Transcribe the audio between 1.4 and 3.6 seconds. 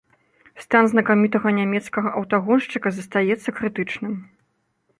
нямецкага аўтагоншчыка застаецца